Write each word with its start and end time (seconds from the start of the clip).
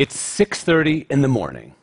It's 0.00 0.16
6:30 0.16 1.04
in 1.10 1.20
the 1.20 1.28
morning, 1.28 1.74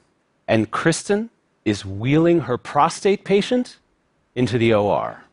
and 0.47 0.71
Kristen 0.71 1.29
is 1.65 1.85
wheeling 1.85 2.39
her 2.39 2.57
prostate 2.57 3.23
patient 3.23 3.77
into 4.33 4.57
the 4.57 4.73
OR. 4.73 5.25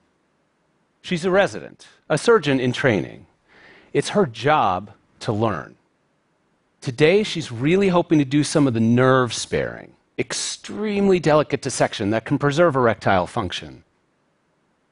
She's 1.00 1.24
a 1.24 1.30
resident, 1.30 1.86
a 2.10 2.18
surgeon 2.18 2.60
in 2.60 2.74
training. 2.74 3.24
It's 3.94 4.10
her 4.10 4.26
job 4.26 4.90
to 5.20 5.32
learn. 5.32 5.76
Today, 6.82 7.22
she's 7.22 7.50
really 7.50 7.88
hoping 7.88 8.18
to 8.18 8.24
do 8.26 8.44
some 8.44 8.66
of 8.66 8.74
the 8.74 8.80
nerve 8.80 9.32
sparing, 9.32 9.94
extremely 10.18 11.18
delicate 11.18 11.62
dissection 11.62 12.10
that 12.10 12.26
can 12.26 12.36
preserve 12.36 12.76
erectile 12.76 13.26
function. 13.26 13.82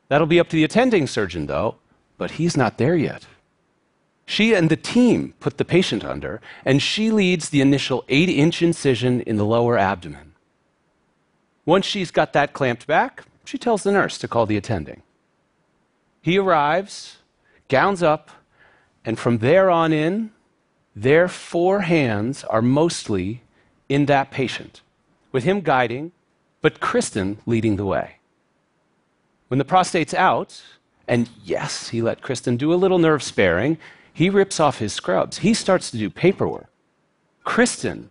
That'll 0.08 0.26
be 0.26 0.40
up 0.40 0.48
to 0.48 0.56
the 0.56 0.64
attending 0.64 1.06
surgeon, 1.06 1.44
though, 1.44 1.76
but 2.16 2.30
he's 2.30 2.56
not 2.56 2.78
there 2.78 2.96
yet. 2.96 3.26
She 4.26 4.54
and 4.54 4.70
the 4.70 4.76
team 4.76 5.34
put 5.40 5.58
the 5.58 5.64
patient 5.64 6.04
under, 6.04 6.40
and 6.64 6.80
she 6.80 7.10
leads 7.10 7.48
the 7.48 7.60
initial 7.60 8.04
8 8.08 8.28
inch 8.28 8.62
incision 8.62 9.20
in 9.22 9.36
the 9.36 9.44
lower 9.44 9.76
abdomen. 9.76 10.32
Once 11.64 11.86
she's 11.86 12.10
got 12.10 12.32
that 12.32 12.52
clamped 12.52 12.86
back, 12.86 13.24
she 13.44 13.58
tells 13.58 13.82
the 13.82 13.92
nurse 13.92 14.18
to 14.18 14.28
call 14.28 14.46
the 14.46 14.56
attending. 14.56 15.02
He 16.20 16.38
arrives, 16.38 17.18
gowns 17.68 18.02
up, 18.02 18.30
and 19.04 19.18
from 19.18 19.38
there 19.38 19.70
on 19.70 19.92
in, 19.92 20.30
their 20.94 21.26
four 21.28 21.80
hands 21.80 22.44
are 22.44 22.62
mostly 22.62 23.42
in 23.88 24.06
that 24.06 24.30
patient, 24.30 24.82
with 25.32 25.44
him 25.44 25.60
guiding, 25.60 26.12
but 26.60 26.80
Kristen 26.80 27.38
leading 27.46 27.76
the 27.76 27.84
way. 27.84 28.16
When 29.48 29.58
the 29.58 29.64
prostate's 29.64 30.14
out, 30.14 30.62
and 31.08 31.28
yes, 31.44 31.88
he 31.88 32.00
let 32.00 32.22
Kristen 32.22 32.56
do 32.56 32.72
a 32.72 32.76
little 32.76 32.98
nerve 32.98 33.22
sparing, 33.22 33.78
he 34.12 34.28
rips 34.30 34.60
off 34.60 34.78
his 34.78 34.92
scrubs. 34.92 35.38
He 35.38 35.54
starts 35.54 35.90
to 35.90 35.98
do 35.98 36.10
paperwork. 36.10 36.68
Kristen, 37.44 38.10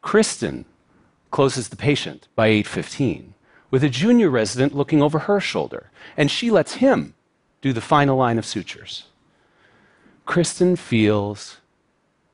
Kristen 0.00 0.64
closes 1.30 1.68
the 1.68 1.76
patient 1.76 2.28
by 2.34 2.48
8:15 2.48 3.34
with 3.70 3.82
a 3.82 3.88
junior 3.88 4.30
resident 4.30 4.74
looking 4.74 5.02
over 5.02 5.20
her 5.20 5.40
shoulder, 5.40 5.90
and 6.16 6.30
she 6.30 6.50
lets 6.50 6.74
him 6.74 7.14
do 7.60 7.72
the 7.72 7.80
final 7.80 8.16
line 8.16 8.38
of 8.38 8.46
sutures. 8.46 9.04
Kristen 10.26 10.76
feels 10.76 11.58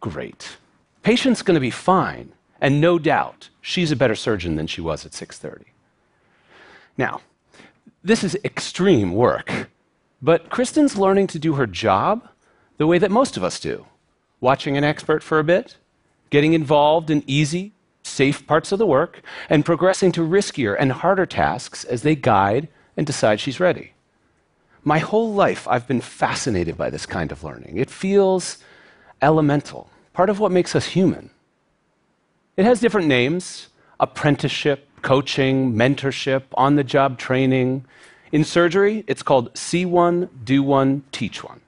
great. 0.01 0.59
Patient's 1.03 1.43
going 1.43 1.55
to 1.55 1.61
be 1.61 1.71
fine, 1.71 2.33
and 2.61 2.81
no 2.81 2.99
doubt 2.99 3.49
she's 3.61 3.91
a 3.91 3.97
better 3.97 4.15
surgeon 4.15 4.57
than 4.57 4.67
she 4.67 4.81
was 4.81 5.07
at 5.07 5.13
6:30. 5.13 5.65
Now, 6.97 7.23
this 8.03 8.23
is 8.23 8.37
extreme 8.45 9.13
work. 9.15 9.71
But 10.23 10.51
Kristen's 10.51 10.97
learning 10.97 11.29
to 11.29 11.39
do 11.39 11.55
her 11.55 11.67
job 11.67 12.29
the 12.77 12.87
way 12.87 12.99
that 12.99 13.11
most 13.11 13.37
of 13.37 13.45
us 13.45 13.61
do 13.61 13.87
watching 14.41 14.77
an 14.79 14.85
expert 14.85 15.23
for 15.23 15.39
a 15.39 15.45
bit, 15.45 15.77
getting 16.31 16.55
involved 16.55 17.11
in 17.11 17.23
easy, 17.27 17.73
safe 18.03 18.47
parts 18.47 18.73
of 18.73 18.79
the 18.79 18.87
work, 18.87 19.21
and 19.51 19.67
progressing 19.67 20.11
to 20.13 20.23
riskier 20.23 20.75
and 20.79 20.93
harder 20.93 21.27
tasks 21.27 21.85
as 21.85 22.01
they 22.03 22.17
guide 22.17 22.67
and 22.97 23.07
decide 23.07 23.39
she's 23.39 23.61
ready. 23.61 23.93
My 24.83 24.99
whole 24.99 25.35
life, 25.35 25.69
I've 25.69 25.87
been 25.87 26.01
fascinated 26.01 26.79
by 26.79 26.89
this 26.89 27.05
kind 27.05 27.31
of 27.31 27.45
learning. 27.45 27.77
It 27.77 27.91
feels 27.91 28.59
elemental, 29.21 29.91
part 30.15 30.31
of 30.31 30.41
what 30.41 30.53
makes 30.53 30.75
us 30.75 30.87
human. 30.87 31.31
It 32.57 32.65
has 32.65 32.81
different 32.81 33.09
names 33.09 33.69
apprenticeship, 34.01 34.89
coaching, 35.03 35.75
mentorship, 35.75 36.45
on 36.55 36.77
the 36.77 36.85
job 36.85 37.19
training, 37.19 37.85
in 38.33 38.45
surgery, 38.45 39.05
it's 39.07 39.23
called 39.23 39.57
see 39.57 39.85
one, 39.85 40.29
do 40.45 40.63
one, 40.63 41.03
teach 41.13 41.43
one. 41.43 41.61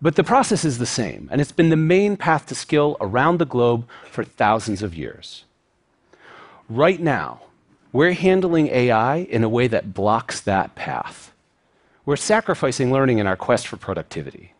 But 0.00 0.14
the 0.14 0.24
process 0.24 0.64
is 0.64 0.78
the 0.78 0.86
same, 0.86 1.28
and 1.32 1.40
it's 1.40 1.52
been 1.52 1.70
the 1.70 1.76
main 1.76 2.16
path 2.16 2.46
to 2.46 2.54
skill 2.54 2.96
around 3.00 3.38
the 3.38 3.44
globe 3.44 3.86
for 4.10 4.22
thousands 4.22 4.82
of 4.82 4.94
years. 4.94 5.44
Right 6.68 7.00
now, 7.00 7.40
we're 7.92 8.12
handling 8.12 8.68
AI 8.68 9.16
in 9.16 9.42
a 9.42 9.48
way 9.48 9.66
that 9.66 9.94
blocks 9.94 10.40
that 10.40 10.74
path. 10.74 11.32
We're 12.04 12.16
sacrificing 12.16 12.92
learning 12.92 13.18
in 13.18 13.26
our 13.26 13.36
quest 13.36 13.66
for 13.66 13.76
productivity. 13.76 14.52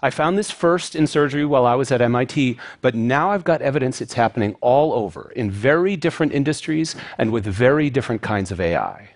I 0.00 0.10
found 0.10 0.36
this 0.36 0.50
first 0.50 0.96
in 0.96 1.06
surgery 1.06 1.44
while 1.44 1.66
I 1.66 1.74
was 1.74 1.92
at 1.92 2.00
MIT, 2.00 2.58
but 2.80 2.94
now 2.94 3.30
I've 3.30 3.44
got 3.44 3.62
evidence 3.62 4.00
it's 4.00 4.14
happening 4.14 4.56
all 4.60 4.92
over 4.92 5.32
in 5.36 5.50
very 5.50 5.96
different 5.96 6.32
industries 6.32 6.96
and 7.18 7.30
with 7.32 7.44
very 7.44 7.90
different 7.90 8.22
kinds 8.22 8.50
of 8.50 8.60
AI. 8.60 9.10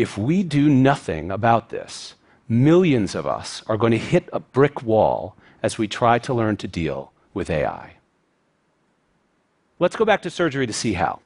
If 0.00 0.16
we 0.16 0.42
do 0.42 0.70
nothing 0.70 1.30
about 1.30 1.68
this, 1.68 2.14
millions 2.48 3.14
of 3.14 3.26
us 3.26 3.62
are 3.66 3.76
going 3.76 3.92
to 3.92 3.98
hit 3.98 4.30
a 4.32 4.40
brick 4.40 4.82
wall 4.82 5.36
as 5.62 5.76
we 5.76 5.88
try 5.88 6.18
to 6.20 6.32
learn 6.32 6.56
to 6.56 6.66
deal 6.66 7.12
with 7.34 7.50
AI. 7.50 7.96
Let's 9.78 9.96
go 9.96 10.06
back 10.06 10.22
to 10.22 10.30
surgery 10.30 10.66
to 10.66 10.72
see 10.72 10.94
how. 10.94 11.20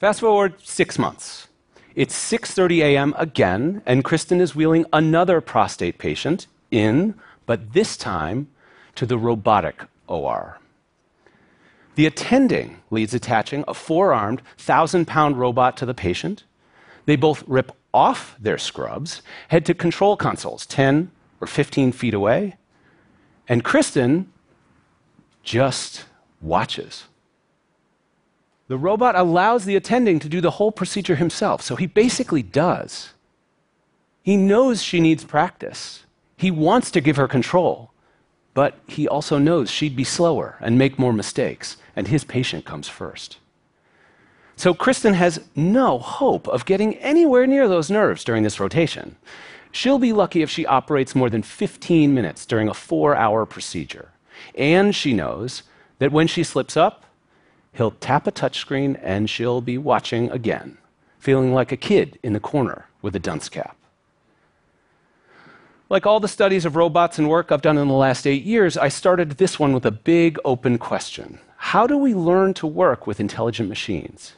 Fast 0.00 0.18
forward 0.18 0.54
6 0.60 0.98
months. 0.98 1.46
It's 1.94 2.16
6:30 2.32 2.78
a.m. 2.82 3.14
again 3.16 3.80
and 3.86 4.02
Kristen 4.02 4.40
is 4.40 4.56
wheeling 4.56 4.84
another 4.92 5.40
prostate 5.40 5.98
patient 5.98 6.48
in, 6.72 7.14
but 7.46 7.74
this 7.74 7.96
time 7.96 8.48
to 8.96 9.06
the 9.06 9.18
robotic 9.18 9.84
OR. 10.08 10.58
The 11.94 12.06
attending 12.06 12.82
leads 12.90 13.14
attaching 13.14 13.62
a 13.68 13.74
four-armed, 13.74 14.42
1,000-pound 14.58 15.38
robot 15.38 15.76
to 15.76 15.86
the 15.86 15.94
patient 15.94 16.42
they 17.06 17.16
both 17.16 17.42
rip 17.46 17.72
off 17.92 18.36
their 18.38 18.58
scrubs, 18.58 19.22
head 19.48 19.66
to 19.66 19.74
control 19.74 20.16
consoles 20.16 20.66
10 20.66 21.10
or 21.40 21.46
15 21.46 21.92
feet 21.92 22.14
away, 22.14 22.56
and 23.48 23.64
Kristen 23.64 24.32
just 25.42 26.04
watches. 26.40 27.04
The 28.68 28.78
robot 28.78 29.16
allows 29.16 29.64
the 29.64 29.76
attending 29.76 30.18
to 30.20 30.28
do 30.28 30.40
the 30.40 30.52
whole 30.52 30.72
procedure 30.72 31.16
himself, 31.16 31.60
so 31.60 31.76
he 31.76 31.86
basically 31.86 32.42
does. 32.42 33.12
He 34.22 34.36
knows 34.36 34.82
she 34.82 35.00
needs 35.00 35.24
practice. 35.24 36.04
He 36.36 36.50
wants 36.50 36.90
to 36.92 37.00
give 37.00 37.16
her 37.16 37.28
control, 37.28 37.90
but 38.54 38.78
he 38.86 39.08
also 39.08 39.38
knows 39.38 39.70
she'd 39.70 39.96
be 39.96 40.04
slower 40.04 40.56
and 40.60 40.78
make 40.78 40.98
more 40.98 41.12
mistakes, 41.12 41.76
and 41.96 42.08
his 42.08 42.24
patient 42.24 42.64
comes 42.64 42.88
first. 42.88 43.38
So 44.62 44.74
Kristen 44.74 45.14
has 45.14 45.40
no 45.56 45.98
hope 45.98 46.46
of 46.46 46.66
getting 46.66 46.94
anywhere 46.98 47.48
near 47.48 47.66
those 47.66 47.90
nerves 47.90 48.22
during 48.22 48.44
this 48.44 48.60
rotation. 48.60 49.16
She'll 49.72 49.98
be 49.98 50.12
lucky 50.12 50.40
if 50.40 50.50
she 50.50 50.64
operates 50.64 51.16
more 51.16 51.28
than 51.28 51.42
15 51.42 52.14
minutes 52.14 52.46
during 52.46 52.68
a 52.68 52.72
four 52.72 53.16
hour 53.16 53.44
procedure. 53.44 54.12
And 54.54 54.94
she 54.94 55.14
knows 55.14 55.64
that 55.98 56.12
when 56.12 56.28
she 56.28 56.44
slips 56.44 56.76
up, 56.76 57.06
he'll 57.72 57.90
tap 57.90 58.28
a 58.28 58.30
touchscreen 58.30 59.00
and 59.02 59.28
she'll 59.28 59.62
be 59.62 59.78
watching 59.78 60.30
again, 60.30 60.78
feeling 61.18 61.52
like 61.52 61.72
a 61.72 61.76
kid 61.76 62.20
in 62.22 62.32
the 62.32 62.38
corner 62.38 62.86
with 63.02 63.16
a 63.16 63.18
dunce 63.18 63.48
cap. 63.48 63.76
Like 65.88 66.06
all 66.06 66.20
the 66.20 66.28
studies 66.28 66.64
of 66.64 66.76
robots 66.76 67.18
and 67.18 67.28
work 67.28 67.50
I've 67.50 67.62
done 67.62 67.78
in 67.78 67.88
the 67.88 67.94
last 67.94 68.28
eight 68.28 68.44
years, 68.44 68.76
I 68.76 68.90
started 68.90 69.38
this 69.38 69.58
one 69.58 69.72
with 69.72 69.86
a 69.86 69.90
big 69.90 70.38
open 70.44 70.78
question 70.78 71.40
How 71.56 71.88
do 71.88 71.98
we 71.98 72.14
learn 72.14 72.54
to 72.54 72.66
work 72.68 73.08
with 73.08 73.18
intelligent 73.18 73.68
machines? 73.68 74.34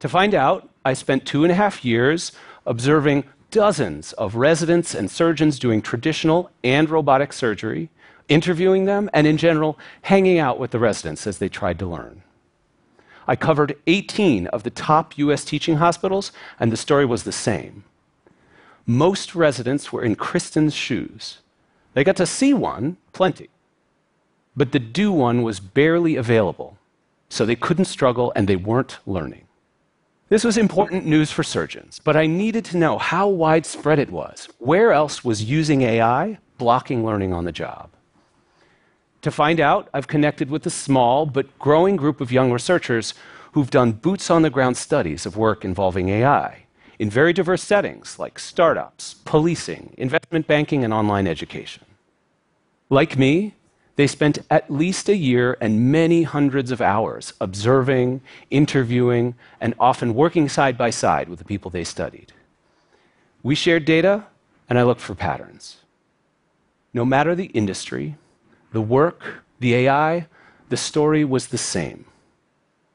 To 0.00 0.08
find 0.08 0.34
out, 0.34 0.68
I 0.84 0.94
spent 0.94 1.26
two 1.26 1.44
and 1.44 1.52
a 1.52 1.54
half 1.54 1.84
years 1.84 2.32
observing 2.66 3.24
dozens 3.50 4.12
of 4.14 4.34
residents 4.34 4.94
and 4.94 5.10
surgeons 5.10 5.58
doing 5.58 5.82
traditional 5.82 6.50
and 6.64 6.88
robotic 6.88 7.32
surgery, 7.32 7.90
interviewing 8.28 8.86
them, 8.86 9.10
and 9.12 9.26
in 9.26 9.36
general, 9.36 9.78
hanging 10.02 10.38
out 10.38 10.58
with 10.58 10.70
the 10.70 10.78
residents 10.78 11.26
as 11.26 11.38
they 11.38 11.48
tried 11.48 11.78
to 11.80 11.86
learn. 11.86 12.22
I 13.28 13.36
covered 13.36 13.76
18 13.86 14.46
of 14.48 14.62
the 14.62 14.70
top 14.70 15.18
US 15.18 15.44
teaching 15.44 15.76
hospitals, 15.76 16.32
and 16.58 16.72
the 16.72 16.76
story 16.76 17.04
was 17.04 17.24
the 17.24 17.32
same. 17.32 17.84
Most 18.86 19.34
residents 19.34 19.92
were 19.92 20.02
in 20.02 20.16
Kristen's 20.16 20.74
shoes. 20.74 21.40
They 21.92 22.04
got 22.04 22.16
to 22.16 22.26
see 22.26 22.54
one, 22.54 22.96
plenty. 23.12 23.50
But 24.56 24.72
the 24.72 24.78
do 24.78 25.12
one 25.12 25.42
was 25.42 25.60
barely 25.60 26.16
available, 26.16 26.78
so 27.28 27.44
they 27.44 27.54
couldn't 27.56 27.84
struggle 27.84 28.32
and 28.34 28.48
they 28.48 28.56
weren't 28.56 28.98
learning. 29.06 29.44
This 30.30 30.44
was 30.44 30.56
important 30.56 31.06
news 31.06 31.32
for 31.32 31.42
surgeons, 31.42 32.00
but 32.04 32.16
I 32.16 32.26
needed 32.26 32.64
to 32.66 32.76
know 32.76 32.98
how 32.98 33.26
widespread 33.26 33.98
it 33.98 34.10
was. 34.10 34.48
Where 34.58 34.92
else 34.92 35.24
was 35.24 35.42
using 35.42 35.82
AI 35.82 36.38
blocking 36.56 37.04
learning 37.04 37.32
on 37.32 37.46
the 37.46 37.50
job? 37.50 37.90
To 39.22 39.32
find 39.32 39.58
out, 39.58 39.88
I've 39.92 40.06
connected 40.06 40.48
with 40.48 40.64
a 40.66 40.70
small 40.70 41.26
but 41.26 41.58
growing 41.58 41.96
group 41.96 42.20
of 42.20 42.30
young 42.30 42.52
researchers 42.52 43.12
who've 43.54 43.70
done 43.70 43.90
boots 43.90 44.30
on 44.30 44.42
the 44.42 44.50
ground 44.50 44.76
studies 44.76 45.26
of 45.26 45.36
work 45.36 45.64
involving 45.64 46.10
AI 46.10 46.66
in 47.00 47.10
very 47.10 47.32
diverse 47.32 47.64
settings 47.64 48.20
like 48.20 48.38
startups, 48.38 49.14
policing, 49.24 49.92
investment 49.98 50.46
banking, 50.46 50.84
and 50.84 50.94
online 50.94 51.26
education. 51.26 51.84
Like 52.88 53.18
me, 53.18 53.56
they 54.00 54.06
spent 54.06 54.38
at 54.50 54.70
least 54.70 55.10
a 55.10 55.16
year 55.16 55.58
and 55.60 55.92
many 55.92 56.22
hundreds 56.22 56.70
of 56.70 56.80
hours 56.80 57.34
observing, 57.38 58.22
interviewing, 58.50 59.34
and 59.60 59.74
often 59.78 60.14
working 60.14 60.48
side 60.48 60.78
by 60.78 60.88
side 60.88 61.28
with 61.28 61.38
the 61.38 61.44
people 61.44 61.70
they 61.70 61.84
studied. 61.84 62.32
We 63.42 63.54
shared 63.54 63.84
data, 63.84 64.24
and 64.70 64.78
I 64.78 64.84
looked 64.84 65.02
for 65.02 65.14
patterns. 65.14 65.76
No 66.94 67.04
matter 67.04 67.34
the 67.34 67.52
industry, 67.52 68.16
the 68.72 68.80
work, 68.80 69.44
The 69.60 69.74
AI, 69.74 70.26
the 70.70 70.78
story 70.78 71.22
was 71.22 71.48
the 71.48 71.58
same. 71.58 72.06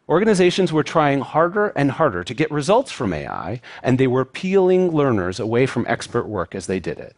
Organizations 0.10 0.74
were 0.74 0.84
trying 0.84 1.22
harder 1.22 1.68
and 1.68 1.92
harder 1.92 2.24
to 2.24 2.34
get 2.34 2.50
results 2.50 2.92
from 2.92 3.14
AI, 3.14 3.62
and 3.84 4.00
they 4.00 4.08
were 4.08 4.26
peeling 4.26 4.90
learners 4.90 5.40
away 5.40 5.68
from 5.68 5.86
expert 5.88 6.26
work 6.26 6.56
as 6.56 6.66
they 6.66 6.80
did 6.80 6.98
it. 6.98 7.16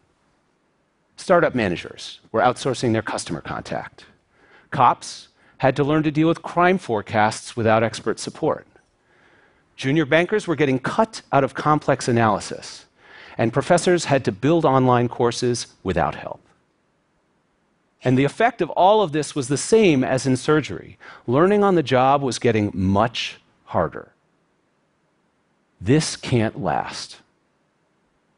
Startup 1.18 1.54
managers 1.54 2.20
were 2.32 2.40
outsourcing 2.40 2.92
their 2.92 3.02
customer 3.02 3.40
contact. 3.40 4.06
Cops 4.70 5.28
had 5.58 5.74
to 5.76 5.84
learn 5.84 6.04
to 6.04 6.10
deal 6.10 6.28
with 6.28 6.42
crime 6.42 6.78
forecasts 6.78 7.56
without 7.56 7.82
expert 7.82 8.20
support. 8.20 8.66
Junior 9.76 10.06
bankers 10.06 10.46
were 10.46 10.56
getting 10.56 10.78
cut 10.78 11.22
out 11.32 11.44
of 11.44 11.54
complex 11.54 12.08
analysis, 12.08 12.86
and 13.36 13.52
professors 13.52 14.06
had 14.06 14.24
to 14.24 14.32
build 14.32 14.64
online 14.64 15.08
courses 15.08 15.66
without 15.82 16.14
help. 16.14 16.40
And 18.04 18.16
the 18.16 18.24
effect 18.24 18.62
of 18.62 18.70
all 18.70 19.02
of 19.02 19.10
this 19.10 19.34
was 19.34 19.48
the 19.48 19.56
same 19.56 20.04
as 20.04 20.24
in 20.24 20.36
surgery. 20.36 20.98
Learning 21.26 21.64
on 21.64 21.74
the 21.74 21.82
job 21.82 22.22
was 22.22 22.38
getting 22.38 22.70
much 22.72 23.40
harder. 23.64 24.12
This 25.80 26.14
can't 26.14 26.60
last. 26.60 27.16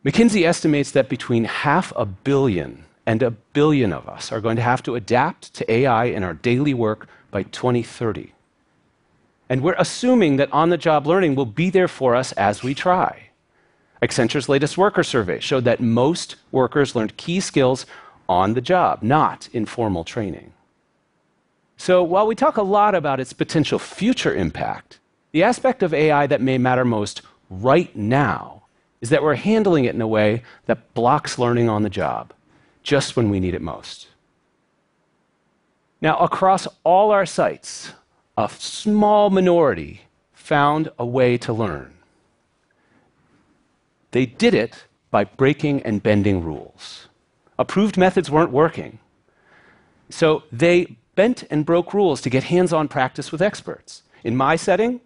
McKinsey 0.03 0.47
estimates 0.47 0.93
that 0.93 1.11
between 1.11 1.45
half 1.45 1.93
a 1.95 2.07
billion 2.07 2.85
and 3.05 3.23
a 3.23 3.31
billion 3.31 3.93
of 3.93 4.09
us 4.09 4.33
are 4.33 4.41
going 4.41 4.57
to 4.57 4.63
have 4.63 4.83
to 4.85 4.95
adapt 4.95 5.53
to 5.53 5.71
AI 5.71 6.05
in 6.05 6.25
our 6.25 6.33
daily 6.33 6.73
work 6.73 7.07
by 7.31 7.43
2030. 7.43 8.33
And 9.51 9.61
we're 9.61 9.75
assuming 9.77 10.37
that 10.37 10.51
on 10.53 10.71
the 10.71 10.79
job 10.79 11.07
learning 11.07 11.35
will 11.35 11.45
be 11.45 11.69
there 11.69 11.89
for 11.89 12.15
us 12.15 12.33
as 12.33 12.63
we 12.63 12.75
try. 12.75 13.31
Accenture's 14.01 14.49
latest 14.49 14.79
worker 14.79 15.03
survey 15.03 15.39
showed 15.39 15.65
that 15.65 15.81
most 15.81 16.37
workers 16.51 16.97
learned 16.97 17.19
key 17.19 17.39
skills 17.39 17.85
on 18.27 18.55
the 18.55 18.63
job, 18.63 19.03
not 19.03 19.51
in 19.53 19.67
formal 19.67 20.05
training. 20.05 20.55
So 21.77 22.03
while 22.03 22.27
we 22.27 22.35
talk 22.35 22.57
a 22.57 22.63
lot 22.63 22.95
about 22.95 23.21
its 23.21 23.35
potential 23.35 23.79
future 23.79 24.35
impact, 24.35 24.99
the 25.33 25.43
aspect 25.43 25.83
of 25.83 25.93
AI 25.93 26.27
that 26.27 26.41
may 26.41 26.57
matter 26.57 26.87
most 26.87 27.21
right 27.51 27.95
now 27.95 28.61
is 29.01 29.11
that 29.11 29.23
we're 29.23 29.35
handling 29.35 29.85
it 29.85 29.95
in 29.95 30.01
a 30.01 30.09
way 30.09 30.43
that 30.67 30.95
blocks 30.95 31.39
learning 31.39 31.69
on 31.69 31.83
the 31.83 31.91
job, 31.91 32.33
just 32.83 33.17
when 33.17 33.31
we 33.31 33.41
need 33.41 33.55
it 33.55 33.63
most. 33.63 34.09
Now, 36.01 36.17
across 36.19 36.67
all 36.85 37.11
our 37.11 37.27
sites, 37.27 37.93
a 38.37 38.49
small 38.49 39.31
minority 39.31 40.03
found 40.33 40.91
a 40.99 41.07
way 41.07 41.37
to 41.39 41.53
learn. 41.53 41.95
They 44.13 44.27
did 44.27 44.55
it 44.55 44.85
by 45.11 45.25
breaking 45.25 45.83
and 45.83 46.03
bending 46.03 46.43
rules 46.43 47.09
approved 47.61 47.99
methods 47.99 48.31
weren't 48.31 48.51
working. 48.51 48.99
So 50.09 50.43
they 50.51 50.97
bent 51.15 51.45
and 51.51 51.67
broke 51.67 51.93
rules 51.93 52.23
to 52.23 52.31
get 52.31 52.45
hands 52.45 52.73
on 52.73 52.89
practice 52.89 53.31
with 53.31 53.43
experts. 53.43 54.03
In 54.25 54.35
my 54.35 54.57
setting, 54.57 55.01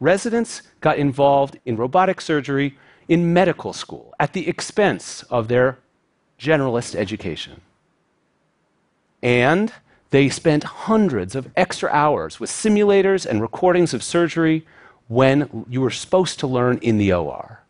residents 0.00 0.62
got 0.80 0.96
involved 0.96 1.58
in 1.66 1.76
robotic 1.76 2.20
surgery 2.22 2.78
in 3.08 3.32
medical 3.32 3.72
school 3.72 4.14
at 4.18 4.32
the 4.32 4.48
expense 4.48 5.22
of 5.24 5.48
their 5.48 5.78
generalist 6.38 6.94
education. 6.94 7.60
And 9.22 9.72
they 10.10 10.28
spent 10.28 10.64
hundreds 10.64 11.34
of 11.34 11.50
extra 11.56 11.90
hours 11.90 12.38
with 12.38 12.50
simulators 12.50 13.24
and 13.24 13.40
recordings 13.40 13.94
of 13.94 14.02
surgery 14.02 14.66
when 15.08 15.64
you 15.68 15.80
were 15.80 15.90
supposed 15.90 16.38
to 16.40 16.46
learn 16.46 16.78
in 16.78 16.98
the 16.98 17.12
OR. 17.12 17.62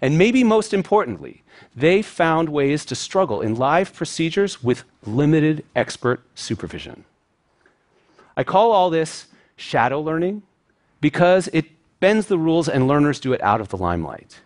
And 0.00 0.18
maybe 0.18 0.44
most 0.44 0.74
importantly, 0.74 1.42
they 1.74 2.02
found 2.02 2.48
ways 2.48 2.84
to 2.86 2.94
struggle 2.94 3.40
in 3.40 3.54
live 3.54 3.94
procedures 3.94 4.62
with 4.62 4.84
limited 5.04 5.64
expert 5.74 6.22
supervision. 6.34 7.04
I 8.36 8.44
call 8.44 8.70
all 8.72 8.90
this 8.90 9.26
shadow 9.56 10.00
learning 10.00 10.42
because 11.00 11.48
it 11.52 11.66
bends 12.00 12.26
the 12.26 12.38
rules 12.38 12.68
and 12.68 12.86
learners 12.86 13.18
do 13.18 13.32
it 13.32 13.42
out 13.42 13.60
of 13.60 13.68
the 13.68 13.76
limelight. 13.76 14.40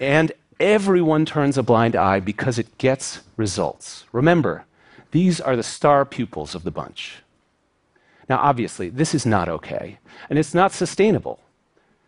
And 0.00 0.32
everyone 0.60 1.24
turns 1.24 1.58
a 1.58 1.62
blind 1.62 1.96
eye 1.96 2.20
because 2.20 2.58
it 2.58 2.78
gets 2.78 3.20
results. 3.36 4.04
Remember, 4.12 4.64
these 5.10 5.40
are 5.40 5.56
the 5.56 5.62
star 5.62 6.04
pupils 6.04 6.54
of 6.54 6.64
the 6.64 6.70
bunch. 6.70 7.22
Now, 8.28 8.38
obviously, 8.38 8.90
this 8.90 9.14
is 9.14 9.24
not 9.24 9.48
okay, 9.48 9.98
and 10.28 10.38
it's 10.38 10.54
not 10.54 10.72
sustainable. 10.72 11.40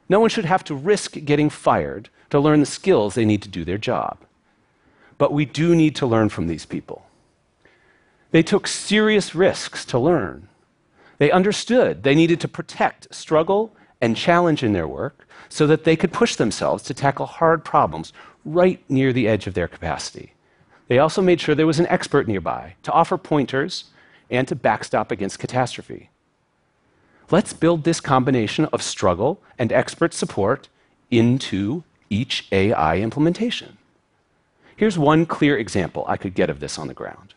No 0.08 0.20
one 0.20 0.28
should 0.28 0.44
have 0.44 0.64
to 0.64 0.74
risk 0.74 1.12
getting 1.24 1.48
fired 1.48 2.10
to 2.30 2.38
learn 2.38 2.60
the 2.60 2.66
skills 2.66 3.14
they 3.14 3.24
need 3.24 3.42
to 3.42 3.48
do 3.48 3.64
their 3.64 3.78
job. 3.78 4.18
But 5.18 5.32
we 5.32 5.44
do 5.44 5.74
need 5.74 5.96
to 5.96 6.06
learn 6.06 6.28
from 6.28 6.46
these 6.46 6.66
people. 6.66 7.06
They 8.30 8.42
took 8.42 8.66
serious 8.66 9.34
risks 9.34 9.84
to 9.86 9.98
learn. 9.98 10.48
They 11.18 11.30
understood 11.30 12.02
they 12.02 12.14
needed 12.14 12.40
to 12.40 12.48
protect, 12.48 13.14
struggle, 13.14 13.74
and 14.00 14.16
challenge 14.16 14.62
in 14.62 14.72
their 14.72 14.88
work 14.88 15.26
so 15.48 15.66
that 15.66 15.84
they 15.84 15.96
could 15.96 16.12
push 16.12 16.36
themselves 16.36 16.82
to 16.84 16.94
tackle 16.94 17.26
hard 17.26 17.64
problems 17.64 18.12
right 18.44 18.82
near 18.88 19.12
the 19.12 19.28
edge 19.28 19.46
of 19.46 19.54
their 19.54 19.68
capacity. 19.68 20.32
They 20.88 20.98
also 20.98 21.22
made 21.22 21.40
sure 21.40 21.54
there 21.54 21.66
was 21.66 21.80
an 21.80 21.86
expert 21.86 22.26
nearby 22.26 22.74
to 22.82 22.92
offer 22.92 23.16
pointers 23.18 23.84
and 24.30 24.48
to 24.48 24.56
backstop 24.56 25.10
against 25.10 25.38
catastrophe. 25.38 26.10
Let's 27.30 27.52
build 27.52 27.84
this 27.84 28.00
combination 28.00 28.64
of 28.66 28.82
struggle 28.82 29.40
and 29.58 29.72
expert 29.72 30.14
support 30.14 30.68
into 31.10 31.84
each 32.08 32.46
AI 32.50 32.98
implementation. 32.98 33.78
Here's 34.76 34.98
one 34.98 35.26
clear 35.26 35.56
example 35.58 36.04
I 36.08 36.16
could 36.16 36.34
get 36.34 36.50
of 36.50 36.58
this 36.58 36.78
on 36.78 36.88
the 36.88 36.94
ground. 36.94 37.34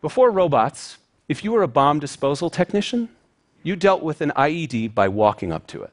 Before 0.00 0.30
robots, 0.30 0.98
if 1.28 1.42
you 1.42 1.52
were 1.52 1.62
a 1.62 1.68
bomb 1.68 1.98
disposal 1.98 2.50
technician, 2.50 3.08
you 3.62 3.76
dealt 3.76 4.02
with 4.02 4.20
an 4.20 4.32
IED 4.36 4.94
by 4.94 5.08
walking 5.08 5.52
up 5.52 5.66
to 5.68 5.82
it. 5.82 5.92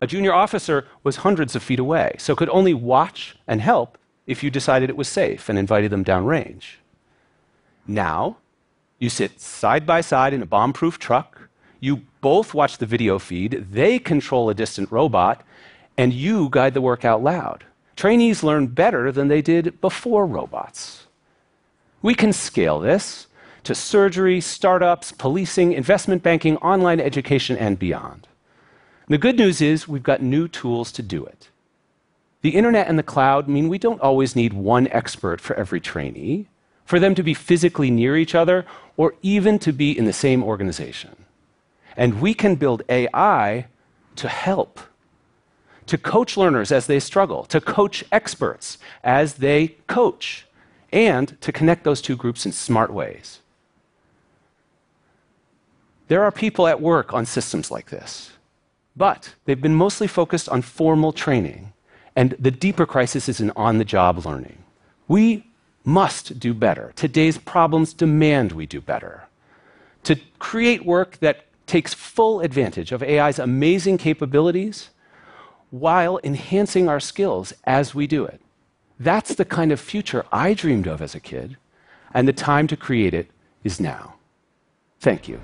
A 0.00 0.06
junior 0.06 0.32
officer 0.32 0.86
was 1.02 1.16
hundreds 1.16 1.56
of 1.56 1.62
feet 1.62 1.78
away, 1.78 2.14
so 2.18 2.36
could 2.36 2.48
only 2.50 2.74
watch 2.74 3.36
and 3.46 3.60
help 3.60 3.98
if 4.26 4.42
you 4.42 4.50
decided 4.50 4.88
it 4.88 4.96
was 4.96 5.08
safe 5.08 5.48
and 5.48 5.58
invited 5.58 5.90
them 5.90 6.04
downrange. 6.04 6.76
Now, 7.86 8.36
you 8.98 9.10
sit 9.10 9.40
side 9.40 9.86
by 9.86 10.00
side 10.00 10.32
in 10.32 10.42
a 10.42 10.46
bomb 10.46 10.72
proof 10.72 10.98
truck, 10.98 11.48
you 11.80 12.02
both 12.20 12.54
watch 12.54 12.78
the 12.78 12.86
video 12.86 13.18
feed, 13.18 13.66
they 13.70 13.98
control 13.98 14.50
a 14.50 14.54
distant 14.54 14.90
robot, 14.92 15.44
and 15.96 16.12
you 16.12 16.48
guide 16.50 16.74
the 16.74 16.80
work 16.80 17.04
out 17.04 17.22
loud. 17.22 17.64
Trainees 17.96 18.44
learn 18.44 18.68
better 18.68 19.10
than 19.10 19.28
they 19.28 19.42
did 19.42 19.80
before 19.80 20.26
robots. 20.26 21.06
We 22.02 22.14
can 22.14 22.32
scale 22.32 22.78
this 22.78 23.26
to 23.64 23.74
surgery, 23.74 24.40
startups, 24.40 25.12
policing, 25.12 25.72
investment 25.72 26.22
banking, 26.22 26.56
online 26.58 27.00
education, 27.00 27.56
and 27.56 27.78
beyond. 27.78 28.28
The 29.08 29.18
good 29.18 29.36
news 29.36 29.60
is 29.60 29.88
we've 29.88 30.02
got 30.02 30.22
new 30.22 30.48
tools 30.48 30.92
to 30.92 31.02
do 31.02 31.24
it. 31.24 31.48
The 32.42 32.50
internet 32.50 32.86
and 32.88 32.98
the 32.98 33.02
cloud 33.02 33.48
mean 33.48 33.68
we 33.68 33.78
don't 33.78 34.00
always 34.00 34.36
need 34.36 34.52
one 34.52 34.86
expert 34.88 35.40
for 35.40 35.56
every 35.56 35.80
trainee, 35.80 36.46
for 36.84 37.00
them 37.00 37.14
to 37.14 37.22
be 37.22 37.34
physically 37.34 37.90
near 37.90 38.16
each 38.16 38.34
other, 38.34 38.64
or 38.96 39.14
even 39.22 39.58
to 39.60 39.72
be 39.72 39.96
in 39.96 40.04
the 40.04 40.12
same 40.12 40.44
organization. 40.44 41.24
And 41.96 42.20
we 42.20 42.34
can 42.34 42.54
build 42.54 42.82
AI 42.88 43.66
to 44.16 44.28
help, 44.28 44.80
to 45.86 45.98
coach 45.98 46.36
learners 46.36 46.70
as 46.70 46.86
they 46.86 47.00
struggle, 47.00 47.44
to 47.44 47.60
coach 47.60 48.04
experts 48.12 48.78
as 49.02 49.34
they 49.34 49.68
coach, 49.86 50.46
and 50.92 51.40
to 51.40 51.50
connect 51.50 51.84
those 51.84 52.00
two 52.00 52.16
groups 52.16 52.46
in 52.46 52.52
smart 52.52 52.92
ways. 52.92 53.40
There 56.08 56.24
are 56.24 56.32
people 56.32 56.66
at 56.66 56.80
work 56.80 57.12
on 57.12 57.26
systems 57.26 57.70
like 57.70 57.90
this, 57.90 58.32
but 58.96 59.34
they've 59.44 59.60
been 59.60 59.74
mostly 59.74 60.06
focused 60.06 60.48
on 60.48 60.62
formal 60.62 61.12
training, 61.12 61.72
and 62.16 62.34
the 62.38 62.50
deeper 62.50 62.86
crisis 62.86 63.28
is 63.28 63.40
in 63.40 63.52
on 63.54 63.78
the 63.78 63.84
job 63.84 64.24
learning. 64.24 64.64
We 65.06 65.46
must 65.84 66.40
do 66.40 66.54
better. 66.54 66.92
Today's 66.96 67.38
problems 67.38 67.92
demand 67.92 68.52
we 68.52 68.66
do 68.66 68.80
better. 68.80 69.28
To 70.04 70.16
create 70.38 70.84
work 70.84 71.18
that 71.18 71.44
takes 71.66 71.92
full 71.92 72.40
advantage 72.40 72.90
of 72.92 73.02
AI's 73.02 73.38
amazing 73.38 73.98
capabilities 73.98 74.88
while 75.70 76.18
enhancing 76.24 76.88
our 76.88 77.00
skills 77.00 77.52
as 77.64 77.94
we 77.94 78.06
do 78.06 78.24
it. 78.24 78.40
That's 78.98 79.34
the 79.34 79.44
kind 79.44 79.70
of 79.70 79.78
future 79.78 80.24
I 80.32 80.54
dreamed 80.54 80.88
of 80.88 81.02
as 81.02 81.14
a 81.14 81.20
kid, 81.20 81.58
and 82.14 82.26
the 82.26 82.32
time 82.32 82.66
to 82.68 82.76
create 82.76 83.12
it 83.12 83.30
is 83.62 83.78
now. 83.78 84.14
Thank 85.00 85.28
you. 85.28 85.40